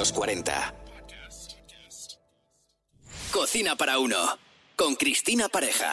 los 0.00 0.12
40. 0.14 0.74
Cocina 3.30 3.76
para 3.76 3.98
uno, 3.98 4.16
con 4.74 4.94
Cristina 4.94 5.50
Pareja. 5.50 5.92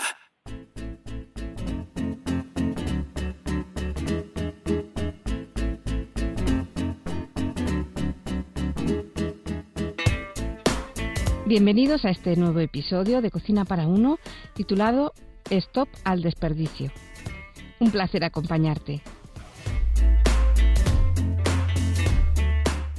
Bienvenidos 11.46 12.06
a 12.06 12.12
este 12.12 12.38
nuevo 12.38 12.62
episodio 12.62 13.22
de 13.22 13.30
Cocina 13.30 13.66
para 13.66 13.88
Uno 13.88 14.20
titulado 14.54 15.12
Stop 15.50 15.90
al 16.06 16.22
desperdicio. 16.22 16.94
Un 17.82 17.92
placer 17.92 18.24
acompañarte. 18.24 19.02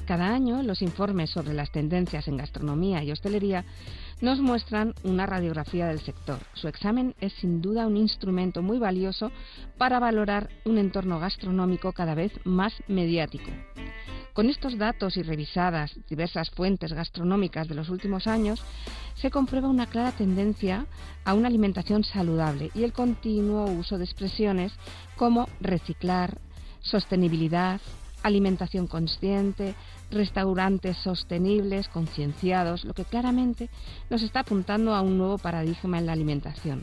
Cada 0.08 0.32
año 0.32 0.62
los 0.62 0.80
informes 0.80 1.28
sobre 1.28 1.52
las 1.52 1.70
tendencias 1.70 2.28
en 2.28 2.38
gastronomía 2.38 3.04
y 3.04 3.12
hostelería 3.12 3.66
nos 4.22 4.40
muestran 4.40 4.94
una 5.02 5.26
radiografía 5.26 5.86
del 5.86 6.00
sector. 6.00 6.38
Su 6.54 6.66
examen 6.66 7.14
es 7.20 7.34
sin 7.34 7.60
duda 7.60 7.86
un 7.86 7.98
instrumento 7.98 8.62
muy 8.62 8.78
valioso 8.78 9.30
para 9.76 9.98
valorar 9.98 10.48
un 10.64 10.78
entorno 10.78 11.20
gastronómico 11.20 11.92
cada 11.92 12.14
vez 12.14 12.32
más 12.44 12.72
mediático. 12.88 13.50
Con 14.32 14.48
estos 14.48 14.78
datos 14.78 15.18
y 15.18 15.22
revisadas 15.22 15.94
diversas 16.08 16.48
fuentes 16.48 16.94
gastronómicas 16.94 17.68
de 17.68 17.74
los 17.74 17.90
últimos 17.90 18.26
años, 18.26 18.64
se 19.14 19.30
comprueba 19.30 19.68
una 19.68 19.84
clara 19.84 20.12
tendencia 20.12 20.86
a 21.26 21.34
una 21.34 21.48
alimentación 21.48 22.02
saludable 22.02 22.70
y 22.74 22.84
el 22.84 22.94
continuo 22.94 23.66
uso 23.66 23.98
de 23.98 24.04
expresiones 24.04 24.72
como 25.16 25.50
reciclar, 25.60 26.38
sostenibilidad, 26.80 27.82
alimentación 28.22 28.86
consciente, 28.86 29.74
restaurantes 30.10 30.96
sostenibles, 30.96 31.88
concienciados, 31.88 32.84
lo 32.84 32.94
que 32.94 33.04
claramente 33.04 33.70
nos 34.10 34.22
está 34.22 34.40
apuntando 34.40 34.94
a 34.94 35.02
un 35.02 35.18
nuevo 35.18 35.38
paradigma 35.38 35.98
en 35.98 36.06
la 36.06 36.12
alimentación. 36.12 36.82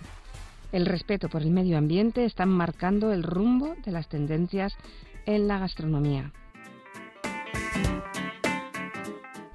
El 0.72 0.86
respeto 0.86 1.30
por 1.30 1.42
el 1.42 1.52
medio 1.52 1.78
ambiente 1.78 2.26
está 2.26 2.46
marcando 2.46 3.14
el 3.14 3.24
rumbo 3.24 3.76
de 3.86 3.92
las 3.92 4.10
tendencias 4.10 4.76
en 5.26 5.48
la 5.48 5.60
gastronomía. 5.60 6.34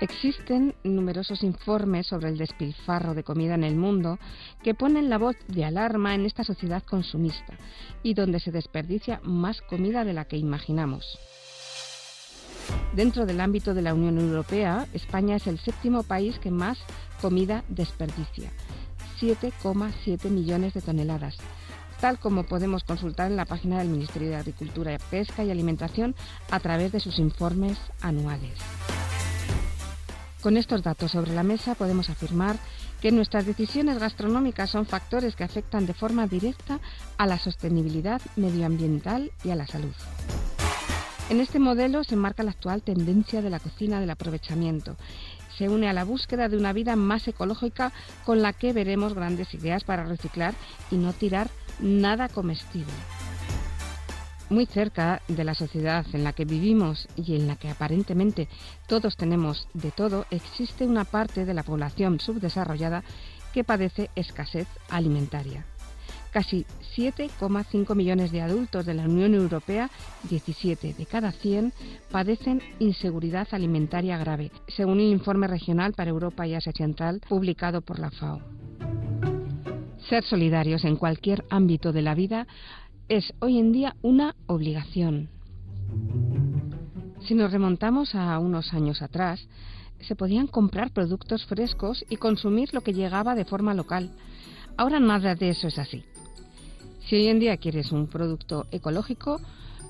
Existen 0.01 0.75
numerosos 0.83 1.43
informes 1.43 2.07
sobre 2.07 2.31
el 2.31 2.39
despilfarro 2.39 3.13
de 3.13 3.23
comida 3.23 3.55
en 3.55 3.65
el 3.65 3.77
mundo 3.77 4.19
que 4.63 4.75
ponen 4.75 5.11
la 5.11 5.19
voz 5.19 5.37
de 5.47 5.67
alarma 5.67 6.15
en 6.15 6.25
esta 6.25 6.43
sociedad 6.43 6.83
consumista 6.83 7.59
y 8.03 8.15
donde 8.15 8.41
se 8.41 8.51
desperdicia 8.51 9.21
más 9.23 9.61
comida 9.61 10.05
de 10.05 10.15
la 10.15 10.25
que 10.25 10.39
imaginamos. 10.39 11.19
Dentro 12.95 13.25
del 13.25 13.41
ámbito 13.41 13.73
de 13.75 13.83
la 13.83 13.95
Unión 13.95 14.19
Europea, 14.19 14.87
España 14.93 15.37
es 15.37 15.47
el 15.47 15.59
séptimo 15.59 16.03
país 16.03 16.39
que 16.39 16.51
más 16.51 16.79
comida 17.21 17.65
desperdicia, 17.69 18.51
7,7 19.21 20.29
millones 20.29 20.75
de 20.75 20.81
toneladas, 20.81 21.37
tal 22.01 22.19
como 22.19 22.45
podemos 22.45 22.83
consultar 22.83 23.31
en 23.31 23.37
la 23.37 23.45
página 23.45 23.79
del 23.79 23.89
Ministerio 23.89 24.31
de 24.31 24.37
Agricultura, 24.37 24.99
Pesca 25.11 25.45
y 25.45 25.51
Alimentación 25.51 26.15
a 26.51 26.59
través 26.61 26.93
de 26.93 27.01
sus 27.01 27.19
informes 27.19 27.79
anuales. 28.01 28.59
Con 30.43 30.57
estos 30.57 30.83
datos 30.83 31.11
sobre 31.11 31.35
la 31.35 31.43
mesa 31.43 31.75
podemos 31.75 32.09
afirmar 32.09 32.57
que 33.01 33.13
nuestras 33.13 33.45
decisiones 33.45 33.99
gastronómicas 33.99 34.71
son 34.71 34.87
factores 34.87 35.37
que 35.37 35.45
afectan 35.45 35.87
de 35.87 35.95
forma 35.95 36.27
directa 36.27 36.81
a 37.19 37.27
la 37.27 37.39
sostenibilidad 37.39 38.21
medioambiental 38.37 39.33
y 39.45 39.51
a 39.51 39.57
la 39.57 39.67
salud. 39.67 39.95
En 41.31 41.41
este 41.41 41.61
modelo 41.61 42.03
se 42.03 42.17
marca 42.17 42.43
la 42.43 42.51
actual 42.51 42.83
tendencia 42.83 43.41
de 43.41 43.51
la 43.51 43.61
cocina 43.61 44.01
del 44.01 44.11
aprovechamiento. 44.11 44.97
Se 45.57 45.69
une 45.69 45.89
a 45.89 45.93
la 45.93 46.05
búsqueda 46.05 46.49
de 46.49 46.57
una 46.57 46.73
vida 46.73 46.97
más 46.97 47.29
ecológica 47.29 47.93
con 48.25 48.43
la 48.43 48.53
que 48.53 48.73
veremos 48.73 49.15
grandes 49.15 49.55
ideas 49.55 49.85
para 49.85 50.03
reciclar 50.05 50.55
y 50.91 50.97
no 50.97 51.13
tirar 51.13 51.49
nada 51.81 52.29
comestible 52.29 52.93
muy 54.51 54.67
cerca 54.67 55.23
de 55.29 55.45
la 55.45 55.55
sociedad 55.55 56.05
en 56.13 56.25
la 56.25 56.33
que 56.33 56.45
vivimos 56.45 57.07
y 57.15 57.37
en 57.37 57.47
la 57.47 57.55
que 57.55 57.71
aparentemente 57.71 58.49
todos 58.89 59.17
tenemos 59.17 59.69
de 59.75 59.93
todo, 59.93 60.27
existe 60.31 60.87
una 60.87 61.05
parte 61.05 61.45
de 61.45 61.55
la 61.55 61.63
población 61.63 62.19
subdesarrollada 62.19 63.05
que 63.55 63.63
padece 63.63 64.11
escasez 64.17 64.67
alimentaria. 64.89 65.65
Casi 66.31 66.65
7,5 66.97 67.95
millones 67.97 68.31
de 68.31 68.41
adultos 68.41 68.87
de 68.87 68.95
la 68.95 69.05
Unión 69.05 69.35
Europea, 69.35 69.91
17 70.29 70.95
de 70.95 71.07
cada 71.07 71.33
100, 71.33 71.73
padecen 72.11 72.63
inseguridad 72.79 73.49
alimentaria 73.51 74.17
grave, 74.17 74.53
según 74.69 75.01
el 75.01 75.11
informe 75.11 75.49
regional 75.49 75.93
para 75.93 76.11
Europa 76.11 76.47
y 76.47 76.55
Asia 76.55 76.73
Central 76.73 77.21
publicado 77.29 77.81
por 77.81 77.99
la 77.99 78.11
FAO. 78.11 78.41
Ser 80.09 80.25
solidarios 80.25 80.85
en 80.85 80.97
cualquier 80.97 81.45
ámbito 81.51 81.93
de 81.93 82.03
la 82.03 82.15
vida 82.15 82.47
es 83.09 83.33
hoy 83.41 83.59
en 83.59 83.73
día 83.73 83.97
una 84.03 84.37
obligación. 84.47 85.29
Si 87.27 87.35
nos 87.35 87.53
remontamos 87.53 88.15
a 88.15 88.39
unos 88.39 88.73
años 88.73 89.03
atrás, 89.03 89.47
se 90.01 90.17
podían 90.17 90.47
comprar 90.47 90.93
productos 90.93 91.45
frescos 91.47 92.05
y 92.09 92.17
consumir 92.17 92.73
lo 92.73 92.81
que 92.81 92.95
llegaba 92.95 93.35
de 93.35 93.45
forma 93.45 93.75
local. 93.75 94.11
Ahora 94.77 94.99
nada 94.99 95.35
de 95.35 95.51
eso 95.51 95.69
es 95.69 95.79
así. 95.79 96.05
Si 97.11 97.17
hoy 97.17 97.27
en 97.27 97.41
día 97.41 97.57
quieres 97.57 97.91
un 97.91 98.07
producto 98.07 98.69
ecológico, 98.71 99.41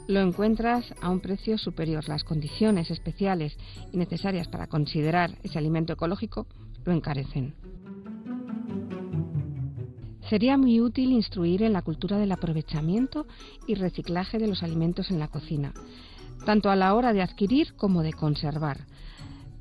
lo 0.09 0.21
encuentras 0.21 0.95
a 1.03 1.11
un 1.11 1.21
precio 1.21 1.59
superior. 1.59 2.09
Las 2.09 2.25
condiciones 2.25 2.91
especiales 2.91 3.59
y 3.93 3.99
necesarias 3.99 4.49
para 4.49 4.69
considerar 4.69 5.37
ese 5.43 5.59
alimento 5.59 5.93
ecológico 5.93 6.47
lo 6.83 6.95
encarecen. 6.95 7.55
Sería 10.31 10.57
muy 10.57 10.81
útil 10.81 11.13
instruir 11.13 11.63
en 11.63 11.75
la 11.75 11.83
cultura 11.83 12.17
del 12.17 12.33
aprovechamiento 12.33 13.27
y 13.67 13.75
reciclaje 13.75 14.39
de 14.39 14.47
los 14.47 14.63
alimentos 14.63 15.11
en 15.11 15.19
la 15.19 15.29
cocina, 15.29 15.75
tanto 16.47 16.71
a 16.71 16.77
la 16.77 16.95
hora 16.95 17.13
de 17.13 17.21
adquirir 17.21 17.75
como 17.75 18.03
de 18.03 18.15
conservar, 18.15 18.87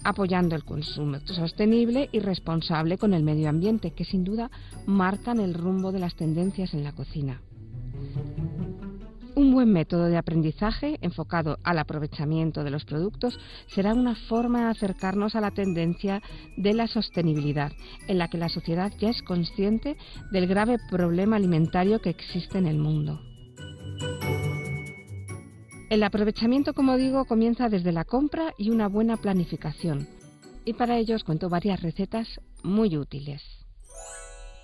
apoyando 0.05 0.55
el 0.55 0.63
consumo 0.63 1.19
sostenible 1.25 2.07
y 2.13 2.19
responsable 2.19 2.97
con 2.97 3.13
el 3.13 3.23
medio 3.23 3.49
ambiente, 3.49 3.91
que 3.91 4.05
sin 4.05 4.23
duda 4.23 4.49
marcan 4.85 5.41
el 5.41 5.53
rumbo 5.53 5.91
de 5.91 5.99
las 5.99 6.15
tendencias 6.15 6.73
en 6.73 6.85
la 6.85 6.93
cocina. 6.93 7.41
Un 9.35 9.53
buen 9.53 9.71
método 9.71 10.07
de 10.07 10.17
aprendizaje 10.17 10.97
enfocado 11.01 11.59
al 11.63 11.79
aprovechamiento 11.79 12.63
de 12.63 12.71
los 12.71 12.83
productos 12.83 13.39
será 13.67 13.93
una 13.93 14.15
forma 14.15 14.65
de 14.65 14.71
acercarnos 14.71 15.33
a 15.33 15.41
la 15.41 15.51
tendencia 15.51 16.21
de 16.57 16.73
la 16.73 16.87
sostenibilidad, 16.87 17.71
en 18.07 18.17
la 18.17 18.27
que 18.27 18.37
la 18.37 18.49
sociedad 18.49 18.91
ya 18.99 19.09
es 19.09 19.21
consciente 19.23 19.95
del 20.31 20.45
grave 20.45 20.77
problema 20.89 21.37
alimentario 21.37 22.01
que 22.01 22.09
existe 22.09 22.57
en 22.57 22.67
el 22.67 22.79
mundo. 22.79 23.21
El 25.89 26.03
aprovechamiento, 26.03 26.73
como 26.73 26.97
digo, 26.97 27.25
comienza 27.25 27.69
desde 27.69 27.91
la 27.91 28.03
compra 28.03 28.53
y 28.57 28.71
una 28.71 28.87
buena 28.87 29.17
planificación. 29.17 30.07
Y 30.65 30.73
para 30.73 30.97
ello 30.97 31.15
os 31.15 31.23
cuento 31.23 31.49
varias 31.49 31.81
recetas 31.81 32.27
muy 32.61 32.97
útiles. 32.97 33.41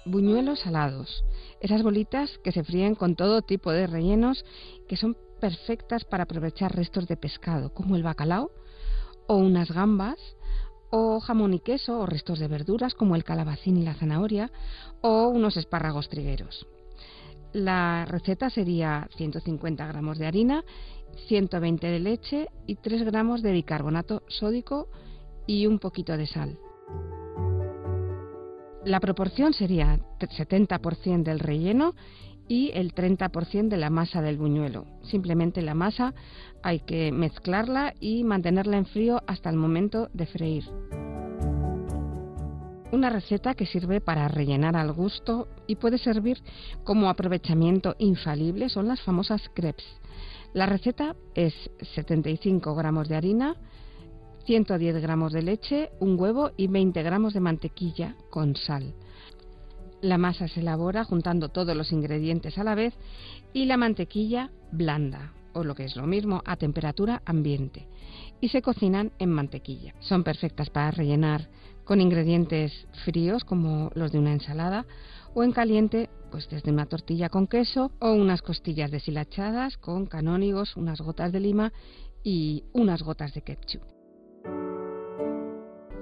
Buñuelos 0.05 0.59
salados 0.59 1.23
esas 1.65 1.81
bolitas 1.81 2.37
que 2.43 2.51
se 2.51 2.63
fríen 2.63 2.95
con 2.95 3.15
todo 3.15 3.41
tipo 3.41 3.71
de 3.71 3.87
rellenos 3.87 4.45
que 4.87 4.97
son 4.97 5.17
perfectas 5.41 6.05
para 6.05 6.23
aprovechar 6.23 6.75
restos 6.75 7.07
de 7.07 7.17
pescado, 7.17 7.73
como 7.73 7.95
el 7.95 8.03
bacalao, 8.03 8.51
o 9.27 9.37
unas 9.37 9.71
gambas, 9.71 10.17
o 10.91 11.19
jamón 11.19 11.55
y 11.55 11.59
queso, 11.59 11.99
o 11.99 12.05
restos 12.05 12.39
de 12.39 12.47
verduras, 12.47 12.93
como 12.93 13.15
el 13.15 13.23
calabacín 13.23 13.77
y 13.77 13.83
la 13.83 13.95
zanahoria, 13.95 14.51
o 15.01 15.27
unos 15.27 15.57
espárragos 15.57 16.07
trigueros. 16.07 16.67
La 17.51 18.05
receta 18.05 18.49
sería 18.49 19.09
150 19.17 19.87
gramos 19.87 20.19
de 20.19 20.27
harina, 20.27 20.63
120 21.27 21.87
de 21.87 21.99
leche 21.99 22.47
y 22.67 22.75
3 22.75 23.03
gramos 23.03 23.41
de 23.41 23.53
bicarbonato 23.53 24.21
sódico 24.27 24.87
y 25.47 25.65
un 25.65 25.79
poquito 25.79 26.15
de 26.15 26.27
sal. 26.27 26.59
La 28.85 28.99
proporción 28.99 29.53
sería 29.53 29.99
70% 30.19 31.23
del 31.23 31.39
relleno 31.39 31.95
y 32.47 32.69
el 32.75 32.93
30% 32.93 33.67
de 33.67 33.77
la 33.77 33.89
masa 33.89 34.21
del 34.21 34.37
buñuelo. 34.37 34.85
Simplemente 35.01 35.63
la 35.63 35.73
masa 35.73 36.13
hay 36.61 36.81
que 36.81 37.11
mezclarla 37.11 37.95
y 37.99 38.23
mantenerla 38.23 38.77
en 38.77 38.85
frío 38.85 39.23
hasta 39.25 39.49
el 39.49 39.55
momento 39.55 40.09
de 40.13 40.27
freír. 40.27 40.65
Una 42.91 43.09
receta 43.09 43.55
que 43.55 43.65
sirve 43.65 44.01
para 44.01 44.27
rellenar 44.27 44.77
al 44.77 44.93
gusto 44.93 45.47
y 45.65 45.77
puede 45.77 45.97
servir 45.97 46.37
como 46.83 47.09
aprovechamiento 47.09 47.95
infalible 47.97 48.69
son 48.69 48.87
las 48.87 49.01
famosas 49.01 49.41
crepes. 49.55 49.85
La 50.53 50.67
receta 50.67 51.15
es 51.33 51.55
75 51.95 52.75
gramos 52.75 53.09
de 53.09 53.15
harina, 53.15 53.55
110 54.45 55.01
gramos 55.01 55.33
de 55.33 55.41
leche, 55.41 55.89
un 55.99 56.19
huevo 56.19 56.51
y 56.55 56.67
20 56.67 57.01
gramos 57.01 57.33
de 57.33 57.39
mantequilla 57.39 58.15
con 58.29 58.55
sal. 58.55 58.93
La 60.01 60.17
masa 60.17 60.47
se 60.47 60.59
elabora 60.59 61.03
juntando 61.03 61.49
todos 61.49 61.75
los 61.75 61.91
ingredientes 61.91 62.57
a 62.57 62.63
la 62.63 62.75
vez 62.75 62.93
y 63.53 63.65
la 63.65 63.77
mantequilla 63.77 64.51
blanda. 64.71 65.33
o 65.57 65.63
lo 65.63 65.73
que 65.73 65.85
es 65.85 65.95
lo 65.95 66.05
mismo, 66.05 66.41
a 66.43 66.57
temperatura 66.57 67.21
ambiente 67.25 67.87
y 68.41 68.49
se 68.49 68.61
cocinan 68.61 69.13
en 69.19 69.29
mantequilla. 69.29 69.93
Son 70.01 70.21
perfectas 70.21 70.69
para 70.69 70.91
rellenar 70.91 71.47
con 71.85 72.01
ingredientes 72.01 72.73
fríos 73.05 73.45
como 73.45 73.89
los 73.95 74.11
de 74.11 74.19
una 74.19 74.33
ensalada 74.33 74.85
o 75.33 75.43
en 75.43 75.53
caliente 75.53 76.09
pues 76.29 76.49
desde 76.49 76.71
una 76.71 76.87
tortilla 76.87 77.29
con 77.29 77.47
queso 77.47 77.91
o 78.01 78.11
unas 78.11 78.41
costillas 78.41 78.91
deshilachadas 78.91 79.77
con 79.77 80.07
canónigos, 80.07 80.75
unas 80.75 80.99
gotas 80.99 81.31
de 81.31 81.39
lima 81.39 81.71
y 82.21 82.65
unas 82.73 83.01
gotas 83.01 83.33
de 83.33 83.41
ketchup. 83.41 83.94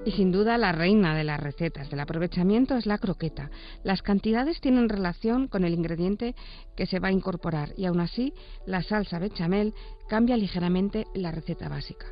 Y 0.04 0.12
sin 0.12 0.32
duda 0.32 0.58
la 0.58 0.72
reina 0.72 1.16
de 1.16 1.24
las 1.24 1.40
recetas 1.40 1.88
del 1.88 2.00
aprovechamiento 2.00 2.76
es 2.76 2.84
la 2.84 2.98
croqueta. 2.98 3.50
Las 3.84 4.02
cantidades 4.02 4.60
tienen 4.60 4.90
relación 4.90 5.48
con 5.48 5.64
el 5.64 5.72
ingrediente 5.72 6.34
que 6.76 6.86
se 6.86 6.98
va 6.98 7.08
a 7.08 7.12
incorporar 7.12 7.72
y 7.78 7.86
aún 7.86 8.00
así 8.00 8.34
la 8.66 8.82
salsa 8.82 9.18
bechamel 9.18 9.72
cambia 10.06 10.36
ligeramente 10.36 11.06
la 11.14 11.30
receta 11.30 11.68
básica 11.68 12.06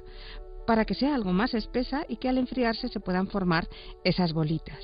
para 0.66 0.84
que 0.84 0.94
sea 0.94 1.14
algo 1.14 1.32
más 1.32 1.54
espesa 1.54 2.04
y 2.08 2.16
que 2.16 2.28
al 2.28 2.38
enfriarse 2.38 2.88
se 2.88 3.00
puedan 3.00 3.26
formar 3.26 3.68
esas 4.04 4.32
bolitas. 4.32 4.78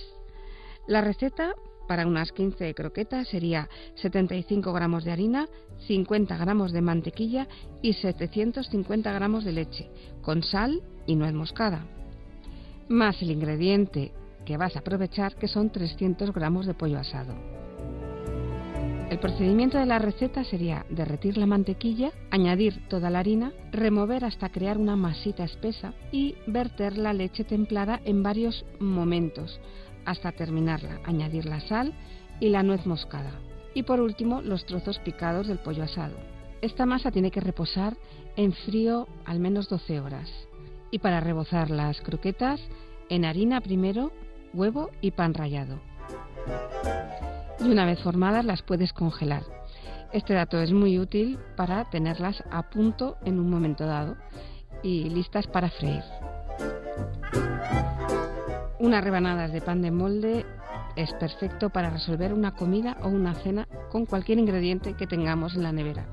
La 0.88 1.00
receta 1.00 1.54
para 1.86 2.06
unas 2.06 2.32
15 2.32 2.74
croquetas 2.74 3.28
sería 3.28 3.68
75 3.94 4.72
gramos 4.72 5.04
de 5.04 5.12
harina, 5.12 5.48
50 5.86 6.36
gramos 6.36 6.72
de 6.72 6.82
mantequilla 6.82 7.46
y 7.80 7.92
750 7.92 9.12
gramos 9.12 9.44
de 9.44 9.52
leche, 9.52 9.88
con 10.20 10.42
sal 10.42 10.82
y 11.06 11.14
nuez 11.14 11.32
moscada 11.32 11.86
más 12.88 13.20
el 13.22 13.30
ingrediente 13.30 14.12
que 14.44 14.56
vas 14.56 14.76
a 14.76 14.80
aprovechar, 14.80 15.34
que 15.36 15.48
son 15.48 15.70
300 15.70 16.32
gramos 16.32 16.66
de 16.66 16.74
pollo 16.74 16.98
asado. 16.98 17.34
El 19.10 19.18
procedimiento 19.20 19.78
de 19.78 19.86
la 19.86 19.98
receta 19.98 20.44
sería 20.44 20.84
derretir 20.90 21.38
la 21.38 21.46
mantequilla, 21.46 22.12
añadir 22.30 22.86
toda 22.88 23.08
la 23.08 23.20
harina, 23.20 23.52
remover 23.72 24.24
hasta 24.24 24.50
crear 24.50 24.76
una 24.76 24.96
masita 24.96 25.44
espesa 25.44 25.94
y 26.12 26.34
verter 26.46 26.98
la 26.98 27.14
leche 27.14 27.44
templada 27.44 28.00
en 28.04 28.22
varios 28.22 28.66
momentos 28.80 29.60
hasta 30.04 30.32
terminarla, 30.32 31.00
añadir 31.04 31.46
la 31.46 31.60
sal 31.60 31.94
y 32.40 32.50
la 32.50 32.62
nuez 32.62 32.84
moscada. 32.86 33.32
Y 33.74 33.82
por 33.82 34.00
último, 34.00 34.42
los 34.42 34.66
trozos 34.66 34.98
picados 34.98 35.46
del 35.46 35.58
pollo 35.58 35.84
asado. 35.84 36.16
Esta 36.60 36.86
masa 36.86 37.10
tiene 37.10 37.30
que 37.30 37.40
reposar 37.40 37.96
en 38.36 38.52
frío 38.52 39.06
al 39.24 39.40
menos 39.40 39.68
12 39.68 40.00
horas 40.00 40.47
y 40.90 40.98
para 40.98 41.20
rebozar 41.20 41.70
las 41.70 42.00
croquetas 42.00 42.60
en 43.08 43.24
harina 43.24 43.60
primero, 43.60 44.12
huevo 44.52 44.90
y 45.00 45.10
pan 45.12 45.34
rallado. 45.34 45.80
Y 47.60 47.70
una 47.70 47.86
vez 47.86 48.00
formadas 48.02 48.44
las 48.44 48.62
puedes 48.62 48.92
congelar. 48.92 49.42
Este 50.12 50.34
dato 50.34 50.60
es 50.60 50.72
muy 50.72 50.98
útil 50.98 51.38
para 51.56 51.84
tenerlas 51.90 52.42
a 52.50 52.70
punto 52.70 53.18
en 53.24 53.38
un 53.38 53.50
momento 53.50 53.84
dado 53.84 54.16
y 54.82 55.10
listas 55.10 55.46
para 55.46 55.68
freír. 55.70 56.02
Unas 58.78 59.04
rebanadas 59.04 59.52
de 59.52 59.60
pan 59.60 59.82
de 59.82 59.90
molde 59.90 60.46
es 60.96 61.12
perfecto 61.14 61.70
para 61.70 61.90
resolver 61.90 62.32
una 62.32 62.54
comida 62.54 62.96
o 63.02 63.08
una 63.08 63.34
cena 63.34 63.68
con 63.90 64.06
cualquier 64.06 64.38
ingrediente 64.38 64.94
que 64.94 65.06
tengamos 65.06 65.54
en 65.54 65.64
la 65.64 65.72
nevera. 65.72 66.06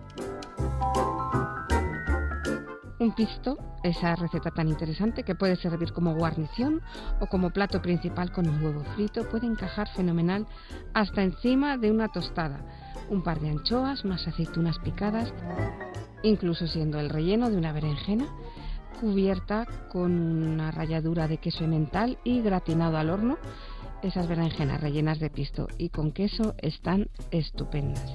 Un 3.05 3.11
pisto, 3.11 3.59
esa 3.83 4.15
receta 4.15 4.49
tan 4.49 4.67
interesante 4.67 5.21
que 5.21 5.35
puede 5.35 5.57
servir 5.57 5.93
como 5.93 6.15
guarnición 6.15 6.81
o 7.19 7.27
como 7.27 7.51
plato 7.51 7.79
principal 7.79 8.31
con 8.31 8.49
un 8.49 8.63
huevo 8.63 8.83
frito, 8.95 9.29
puede 9.29 9.45
encajar 9.45 9.87
fenomenal 9.89 10.47
hasta 10.95 11.21
encima 11.21 11.77
de 11.77 11.91
una 11.91 12.07
tostada, 12.07 12.65
un 13.11 13.21
par 13.21 13.39
de 13.39 13.51
anchoas, 13.51 14.03
unas 14.05 14.27
aceitunas 14.27 14.79
picadas, 14.79 15.31
incluso 16.23 16.65
siendo 16.65 16.99
el 16.99 17.11
relleno 17.11 17.51
de 17.51 17.57
una 17.57 17.73
berenjena 17.73 18.25
cubierta 18.99 19.67
con 19.91 20.11
una 20.11 20.71
ralladura 20.71 21.27
de 21.27 21.37
queso 21.37 21.63
emmental 21.63 22.17
y 22.23 22.41
gratinado 22.41 22.97
al 22.97 23.11
horno. 23.11 23.37
Esas 24.01 24.27
berenjenas 24.27 24.81
rellenas 24.81 25.19
de 25.19 25.29
pisto 25.29 25.67
y 25.77 25.89
con 25.89 26.11
queso 26.11 26.55
están 26.57 27.09
estupendas. 27.29 28.11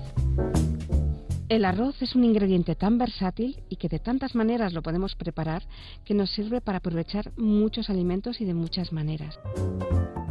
El 1.50 1.64
arroz 1.64 2.00
es 2.00 2.14
un 2.14 2.22
ingrediente 2.22 2.76
tan 2.76 2.96
versátil 2.96 3.64
y 3.68 3.74
que 3.74 3.88
de 3.88 3.98
tantas 3.98 4.36
maneras 4.36 4.72
lo 4.72 4.82
podemos 4.82 5.16
preparar 5.16 5.64
que 6.04 6.14
nos 6.14 6.30
sirve 6.30 6.60
para 6.60 6.78
aprovechar 6.78 7.32
muchos 7.36 7.90
alimentos 7.90 8.40
y 8.40 8.44
de 8.44 8.54
muchas 8.54 8.92
maneras. 8.92 9.40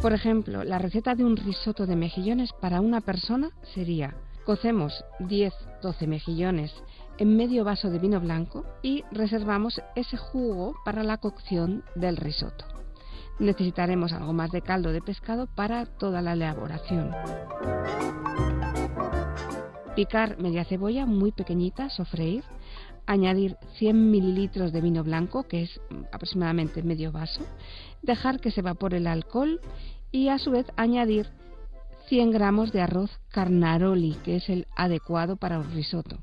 Por 0.00 0.14
ejemplo, 0.14 0.64
la 0.64 0.78
receta 0.78 1.14
de 1.14 1.26
un 1.26 1.36
risotto 1.36 1.84
de 1.84 1.94
mejillones 1.94 2.54
para 2.54 2.80
una 2.80 3.02
persona 3.02 3.50
sería 3.74 4.16
cocemos 4.46 5.04
10-12 5.18 6.06
mejillones 6.06 6.72
en 7.18 7.36
medio 7.36 7.64
vaso 7.64 7.90
de 7.90 7.98
vino 7.98 8.18
blanco 8.18 8.64
y 8.82 9.04
reservamos 9.12 9.78
ese 9.96 10.16
jugo 10.16 10.74
para 10.86 11.04
la 11.04 11.18
cocción 11.18 11.84
del 11.96 12.16
risotto. 12.16 12.64
Necesitaremos 13.38 14.14
algo 14.14 14.32
más 14.32 14.52
de 14.52 14.62
caldo 14.62 14.90
de 14.90 15.02
pescado 15.02 15.48
para 15.54 15.84
toda 15.84 16.22
la 16.22 16.32
elaboración. 16.32 17.10
Picar 19.94 20.38
media 20.38 20.64
cebolla 20.64 21.04
muy 21.06 21.32
pequeñita, 21.32 21.90
sofreír, 21.90 22.44
añadir 23.06 23.56
100 23.78 24.10
mililitros 24.10 24.72
de 24.72 24.80
vino 24.80 25.02
blanco, 25.02 25.42
que 25.42 25.62
es 25.62 25.80
aproximadamente 26.12 26.82
medio 26.82 27.10
vaso, 27.10 27.42
dejar 28.02 28.40
que 28.40 28.50
se 28.50 28.60
evapore 28.60 28.98
el 28.98 29.06
alcohol 29.06 29.60
y 30.12 30.28
a 30.28 30.38
su 30.38 30.52
vez 30.52 30.66
añadir 30.76 31.28
100 32.08 32.30
gramos 32.30 32.72
de 32.72 32.80
arroz 32.80 33.10
carnaroli, 33.30 34.16
que 34.24 34.36
es 34.36 34.48
el 34.48 34.66
adecuado 34.76 35.36
para 35.36 35.58
un 35.58 35.72
risotto. 35.72 36.18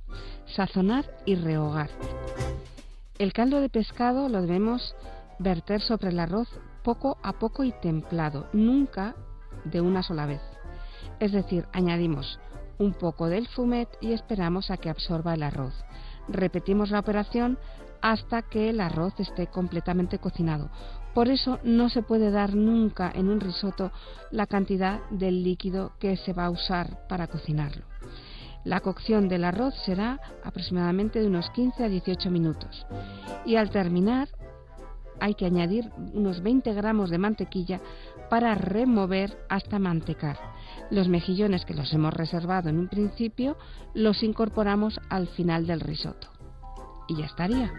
Sazonar 0.56 1.06
y 1.26 1.36
rehogar. 1.36 1.90
El 3.20 3.34
caldo 3.34 3.60
de 3.62 3.70
pescado 3.70 4.30
lo 4.30 4.42
debemos 4.42 4.96
verter 5.40 5.82
sobre 5.82 6.10
el 6.10 6.20
arroz 6.20 6.48
poco 6.84 7.18
a 7.22 7.34
poco 7.34 7.64
y 7.64 7.72
templado, 7.82 8.48
nunca 8.54 9.16
de 9.66 9.82
una 9.82 10.04
sola 10.04 10.26
vez. 10.26 10.42
Es 11.20 11.32
decir, 11.32 11.66
añadimos 11.74 12.40
un 12.80 12.94
poco 12.94 13.28
del 13.28 13.48
fumet 13.48 13.90
y 14.02 14.14
esperamos 14.14 14.72
a 14.72 14.78
que 14.78 14.90
absorba 14.90 15.34
el 15.34 15.44
arroz. 15.44 15.74
Repetimos 16.28 16.92
la 16.92 17.00
operación 17.00 17.58
hasta 18.02 18.42
que 18.44 18.70
el 18.70 18.80
arroz 18.80 19.20
esté 19.20 19.48
completamente 19.48 20.20
cocinado. 20.20 20.70
Por 21.14 21.30
eso 21.30 21.60
no 21.64 21.90
se 21.90 22.04
puede 22.04 22.30
dar 22.30 22.54
nunca 22.54 23.12
en 23.14 23.30
un 23.30 23.40
risotto 23.40 23.92
la 24.32 24.46
cantidad 24.46 25.00
del 25.10 25.44
líquido 25.44 25.94
que 26.00 26.16
se 26.18 26.34
va 26.34 26.46
a 26.46 26.52
usar 26.52 27.08
para 27.08 27.28
cocinarlo. 27.28 27.86
La 28.64 28.82
cocción 28.82 29.30
del 29.30 29.46
arroz 29.46 29.74
será 29.86 30.20
aproximadamente 30.44 31.20
de 31.20 31.28
unos 31.28 31.50
15 31.52 31.86
a 31.86 31.90
18 31.90 32.30
minutos. 32.30 32.86
Y 33.46 33.56
al 33.56 33.70
terminar 33.70 34.28
hay 35.20 35.34
que 35.34 35.46
añadir 35.46 35.90
unos 36.14 36.44
20 36.44 36.74
gramos 36.74 37.10
de 37.10 37.18
mantequilla 37.18 37.82
para 38.30 38.56
remover 38.56 39.38
hasta 39.50 39.80
mantecar. 39.80 40.38
Los 40.90 41.08
mejillones 41.08 41.66
que 41.66 41.74
los 41.74 41.94
hemos 41.94 42.14
reservado 42.14 42.70
en 42.70 42.80
un 42.80 42.88
principio 42.88 43.58
los 43.94 44.24
incorporamos 44.24 45.00
al 45.10 45.28
final 45.28 45.68
del 45.68 45.82
risotto. 45.82 46.28
Y 47.08 47.18
ya 47.18 47.26
estaría. 47.26 47.72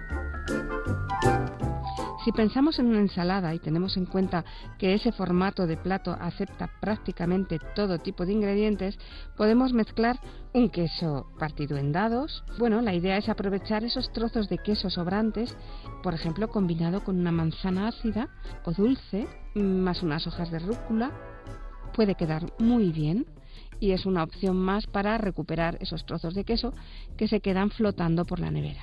Si 2.28 2.32
pensamos 2.32 2.78
en 2.78 2.88
una 2.88 3.00
ensalada 3.00 3.54
y 3.54 3.58
tenemos 3.58 3.96
en 3.96 4.04
cuenta 4.04 4.44
que 4.78 4.92
ese 4.92 5.12
formato 5.12 5.66
de 5.66 5.78
plato 5.78 6.14
acepta 6.20 6.68
prácticamente 6.78 7.58
todo 7.74 8.00
tipo 8.00 8.26
de 8.26 8.34
ingredientes, 8.34 8.98
podemos 9.34 9.72
mezclar 9.72 10.20
un 10.52 10.68
queso 10.68 11.32
partido 11.38 11.78
en 11.78 11.90
dados. 11.90 12.44
Bueno, 12.58 12.82
la 12.82 12.92
idea 12.92 13.16
es 13.16 13.30
aprovechar 13.30 13.82
esos 13.82 14.12
trozos 14.12 14.50
de 14.50 14.58
queso 14.58 14.90
sobrantes, 14.90 15.56
por 16.02 16.12
ejemplo, 16.12 16.48
combinado 16.48 17.02
con 17.02 17.18
una 17.18 17.32
manzana 17.32 17.88
ácida 17.88 18.28
o 18.62 18.72
dulce, 18.72 19.26
más 19.54 20.02
unas 20.02 20.26
hojas 20.26 20.50
de 20.50 20.58
rúcula 20.58 21.10
puede 21.94 22.14
quedar 22.14 22.52
muy 22.58 22.92
bien 22.92 23.24
y 23.80 23.92
es 23.92 24.04
una 24.04 24.22
opción 24.22 24.58
más 24.58 24.86
para 24.86 25.16
recuperar 25.16 25.78
esos 25.80 26.04
trozos 26.04 26.34
de 26.34 26.44
queso 26.44 26.74
que 27.16 27.26
se 27.26 27.40
quedan 27.40 27.70
flotando 27.70 28.26
por 28.26 28.38
la 28.38 28.50
nevera. 28.50 28.82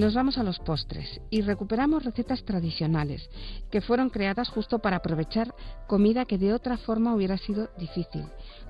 Nos 0.00 0.14
vamos 0.14 0.38
a 0.38 0.42
los 0.42 0.58
postres 0.60 1.20
y 1.28 1.42
recuperamos 1.42 2.02
recetas 2.02 2.42
tradicionales 2.46 3.28
que 3.70 3.82
fueron 3.82 4.08
creadas 4.08 4.48
justo 4.48 4.78
para 4.78 4.96
aprovechar 4.96 5.54
comida 5.86 6.24
que 6.24 6.38
de 6.38 6.54
otra 6.54 6.78
forma 6.78 7.14
hubiera 7.14 7.36
sido 7.36 7.68
difícil, 7.76 8.24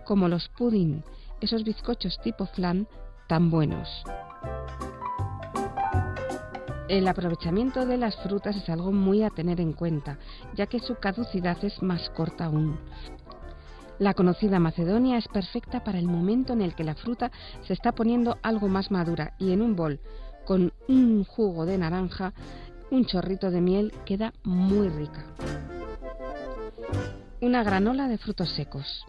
como 0.05 0.27
los 0.27 0.49
pudding, 0.49 1.05
esos 1.41 1.63
bizcochos 1.63 2.19
tipo 2.25 2.47
flan 2.47 2.89
tan 3.29 3.49
buenos. 3.49 3.89
El 6.89 7.07
aprovechamiento 7.07 7.87
de 7.87 7.97
las 7.97 8.17
frutas 8.25 8.57
es 8.57 8.69
algo 8.69 8.91
muy 8.91 9.23
a 9.23 9.31
tener 9.31 9.61
en 9.61 9.73
cuenta, 9.73 10.19
ya 10.57 10.67
que 10.67 10.81
su 10.81 10.97
caducidad 10.97 11.65
es 11.65 11.81
más 11.81 12.11
corta 12.11 12.47
aún. 12.47 12.77
La 14.01 14.15
conocida 14.15 14.59
Macedonia 14.59 15.19
es 15.19 15.29
perfecta 15.29 15.85
para 15.85 16.01
el 16.01 16.07
momento 16.07 16.55
en 16.55 16.63
el 16.63 16.75
que 16.75 16.83
la 16.83 16.97
fruta 16.97 17.31
se 17.69 17.75
está 17.75 17.93
poniendo 17.93 18.39
algo 18.43 18.67
más 18.67 18.91
madura 18.91 19.35
y 19.39 19.53
en 19.53 19.63
un 19.63 19.77
bol 19.77 20.01
con 20.45 20.73
un 20.89 21.25
jugo 21.25 21.67
de 21.67 21.79
naranja, 21.79 22.33
un 22.91 23.05
chorrito 23.05 23.51
de 23.51 23.61
miel 23.61 23.93
queda 24.05 24.33
muy 24.43 24.89
rica. 24.89 25.25
Una 27.41 27.63
granola 27.63 28.09
de 28.09 28.19
frutos 28.19 28.51
secos. 28.55 29.05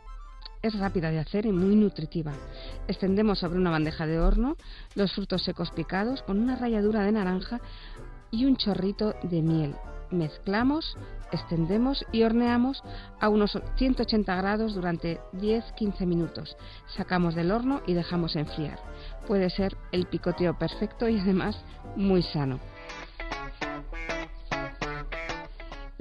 Es 0.62 0.78
rápida 0.78 1.10
de 1.10 1.20
hacer 1.20 1.46
y 1.48 1.52
muy 1.52 1.76
nutritiva. 1.76 2.34
Extendemos 2.88 3.40
sobre 3.40 3.58
una 3.58 3.72
bandeja 3.72 4.06
de 4.06 4.20
horno 4.20 4.56
los 4.96 5.12
frutos 5.14 5.44
secos 5.44 5.72
picados 5.72 6.22
con 6.22 6.40
una 6.40 6.56
ralladura 6.56 7.04
de 7.04 7.12
naranja 7.12 7.60
y 8.30 8.46
un 8.46 8.58
chorrito 8.58 9.16
de 9.24 9.42
miel. 9.42 9.76
Mezclamos, 10.12 10.98
extendemos 11.32 12.06
y 12.12 12.24
horneamos 12.24 12.84
a 13.20 13.30
unos 13.30 13.58
180 13.78 14.36
grados 14.36 14.76
durante 14.76 15.20
10-15 15.34 16.06
minutos. 16.06 16.58
Sacamos 16.96 17.34
del 17.36 17.52
horno 17.52 17.82
y 17.88 17.94
dejamos 17.94 18.36
enfriar. 18.36 18.80
Puede 19.28 19.50
ser 19.50 19.78
el 19.92 20.06
picoteo 20.08 20.58
perfecto 20.58 21.08
y 21.08 21.20
además 21.20 21.64
muy 21.96 22.22
sano. 22.22 22.60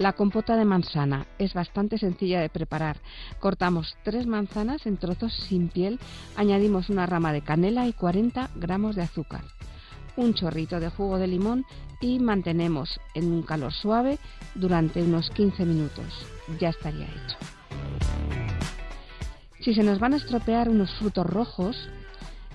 La 0.00 0.14
compota 0.14 0.56
de 0.56 0.64
manzana 0.64 1.26
es 1.38 1.52
bastante 1.52 1.98
sencilla 1.98 2.40
de 2.40 2.48
preparar. 2.48 2.96
Cortamos 3.38 3.98
tres 4.02 4.26
manzanas 4.26 4.86
en 4.86 4.96
trozos 4.96 5.34
sin 5.34 5.68
piel, 5.68 6.00
añadimos 6.36 6.88
una 6.88 7.04
rama 7.04 7.34
de 7.34 7.42
canela 7.42 7.86
y 7.86 7.92
40 7.92 8.48
gramos 8.56 8.96
de 8.96 9.02
azúcar, 9.02 9.42
un 10.16 10.32
chorrito 10.32 10.80
de 10.80 10.88
jugo 10.88 11.18
de 11.18 11.26
limón 11.26 11.66
y 12.00 12.18
mantenemos 12.18 13.00
en 13.14 13.32
un 13.32 13.42
calor 13.42 13.72
suave 13.72 14.18
durante 14.54 15.02
unos 15.02 15.30
15 15.30 15.64
minutos. 15.64 16.26
Ya 16.58 16.70
estaría 16.70 17.06
hecho. 17.06 17.36
Si 19.60 19.74
se 19.74 19.82
nos 19.82 19.98
van 19.98 20.14
a 20.14 20.16
estropear 20.16 20.68
unos 20.68 20.92
frutos 20.94 21.26
rojos, 21.26 21.90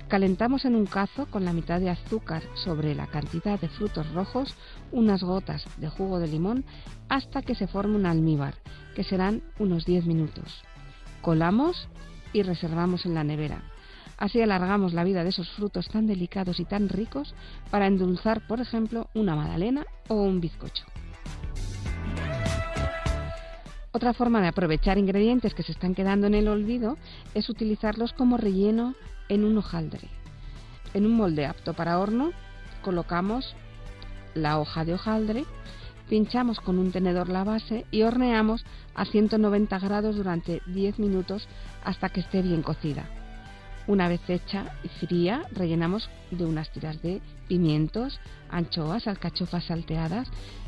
Calentamos 0.07 0.65
en 0.65 0.75
un 0.75 0.85
cazo 0.85 1.25
con 1.25 1.45
la 1.45 1.53
mitad 1.53 1.79
de 1.79 1.89
azúcar 1.89 2.43
sobre 2.53 2.93
la 2.93 3.07
cantidad 3.07 3.59
de 3.59 3.69
frutos 3.69 4.11
rojos 4.13 4.53
unas 4.91 5.23
gotas 5.23 5.65
de 5.77 5.89
jugo 5.89 6.19
de 6.19 6.27
limón 6.27 6.63
hasta 7.09 7.41
que 7.41 7.55
se 7.55 7.65
forme 7.65 7.95
un 7.95 8.05
almíbar, 8.05 8.53
que 8.95 9.03
serán 9.03 9.41
unos 9.57 9.83
10 9.85 10.05
minutos. 10.05 10.61
Colamos 11.21 11.89
y 12.33 12.43
reservamos 12.43 13.07
en 13.07 13.15
la 13.15 13.23
nevera. 13.23 13.63
Así 14.17 14.41
alargamos 14.41 14.93
la 14.93 15.03
vida 15.03 15.23
de 15.23 15.29
esos 15.29 15.49
frutos 15.51 15.89
tan 15.89 16.07
delicados 16.07 16.59
y 16.59 16.65
tan 16.65 16.89
ricos 16.89 17.35
para 17.69 17.87
endulzar, 17.87 18.47
por 18.47 18.61
ejemplo, 18.61 19.09
una 19.13 19.35
magdalena 19.35 19.85
o 20.07 20.15
un 20.15 20.39
bizcocho. 20.39 20.85
Otra 23.91 24.13
forma 24.13 24.41
de 24.41 24.49
aprovechar 24.49 24.97
ingredientes 24.97 25.53
que 25.53 25.63
se 25.63 25.71
están 25.71 25.95
quedando 25.95 26.27
en 26.27 26.35
el 26.35 26.49
olvido 26.49 26.97
es 27.33 27.49
utilizarlos 27.49 28.11
como 28.13 28.37
relleno 28.37 28.93
en 29.29 29.45
un 29.45 29.57
hojaldre. 29.57 30.09
En 30.93 31.05
un 31.05 31.15
molde 31.15 31.45
apto 31.45 31.73
para 31.73 31.99
horno 31.99 32.31
colocamos 32.83 33.55
la 34.33 34.59
hoja 34.59 34.83
de 34.85 34.93
hojaldre, 34.93 35.45
pinchamos 36.09 36.59
con 36.59 36.77
un 36.77 36.91
tenedor 36.91 37.29
la 37.29 37.43
base 37.43 37.85
y 37.89 38.03
horneamos 38.03 38.65
a 38.95 39.05
190 39.05 39.79
grados 39.79 40.17
durante 40.17 40.61
10 40.67 40.99
minutos 40.99 41.47
hasta 41.83 42.09
que 42.09 42.19
esté 42.19 42.41
bien 42.41 42.61
cocida. 42.61 43.24
Una 43.87 44.07
vez 44.07 44.21
hecha 44.27 44.73
y 44.83 44.87
fría, 45.05 45.43
rellenamos 45.51 46.09
de 46.31 46.45
unas 46.45 46.71
tiras 46.71 47.01
de 47.01 47.21
pimientos, 47.47 48.19
anchoas, 48.49 49.07
alcachofas 49.07 49.65
salteadas, 49.65 50.27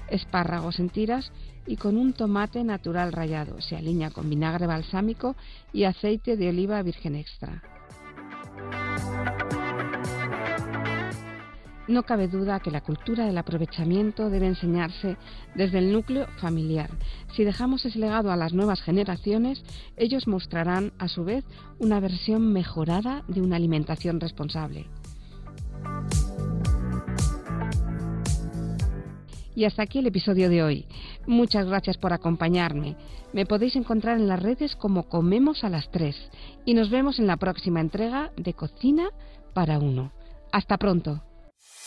espárragos 0.09 0.79
en 0.79 0.89
tiras 0.89 1.31
y 1.65 1.77
con 1.77 1.97
un 1.97 2.13
tomate 2.13 2.63
natural 2.63 3.11
rallado. 3.11 3.59
Se 3.61 3.75
alinea 3.75 4.11
con 4.11 4.29
vinagre 4.29 4.67
balsámico 4.67 5.35
y 5.73 5.85
aceite 5.85 6.37
de 6.37 6.49
oliva 6.49 6.81
virgen 6.83 7.15
extra. 7.15 7.63
No 11.87 12.03
cabe 12.03 12.27
duda 12.27 12.59
que 12.59 12.69
la 12.69 12.81
cultura 12.81 13.25
del 13.25 13.37
aprovechamiento 13.37 14.29
debe 14.29 14.47
enseñarse 14.47 15.15
desde 15.55 15.77
el 15.77 15.93
núcleo 15.93 16.27
familiar. 16.37 16.89
Si 17.33 17.45
dejamos 17.45 17.85
ese 17.85 17.99
legado 17.99 18.29
a 18.29 18.35
las 18.35 18.53
nuevas 18.53 18.81
generaciones, 18.81 19.63
ellos 19.95 20.27
mostrarán 20.27 20.91
a 20.99 21.07
su 21.07 21.23
vez 21.23 21.45
una 21.79 22.01
versión 22.01 22.51
mejorada 22.51 23.23
de 23.29 23.41
una 23.41 23.55
alimentación 23.55 24.19
responsable. 24.19 24.87
Y 29.55 29.63
hasta 29.65 29.83
aquí 29.83 29.99
el 29.99 30.07
episodio 30.07 30.49
de 30.49 30.61
hoy. 30.61 30.85
Muchas 31.25 31.65
gracias 31.65 31.97
por 31.97 32.13
acompañarme. 32.13 32.95
Me 33.33 33.45
podéis 33.45 33.75
encontrar 33.75 34.17
en 34.17 34.27
las 34.27 34.41
redes 34.41 34.75
como 34.75 35.09
Comemos 35.09 35.63
a 35.63 35.69
las 35.69 35.89
3 35.89 36.15
y 36.65 36.73
nos 36.73 36.89
vemos 36.89 37.17
en 37.17 37.27
la 37.27 37.37
próxima 37.37 37.79
entrega 37.79 38.31
de 38.35 38.53
Cocina 38.53 39.09
para 39.53 39.79
Uno. 39.79 40.11
Hasta 40.51 40.77
pronto. 40.77 41.23